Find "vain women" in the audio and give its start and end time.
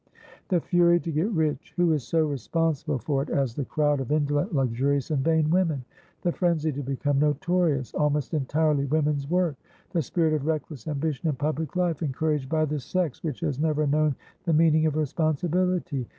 5.23-5.85